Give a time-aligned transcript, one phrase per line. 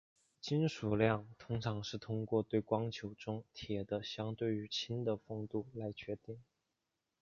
[0.41, 6.41] 金属量通常是通过对光球中铁的相对于氢的丰度来决定。